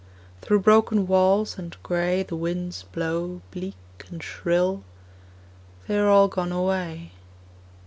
Through 0.41 0.61
broken 0.61 1.05
walls 1.05 1.59
and 1.59 1.77
gray 1.83 2.23
The 2.23 2.35
winds 2.35 2.81
blow 2.81 3.43
bleak 3.51 3.75
and 4.09 4.23
shrill: 4.23 4.83
They 5.87 5.95
are 5.99 6.09
all 6.09 6.27
gone 6.27 6.51
away. 6.51 7.11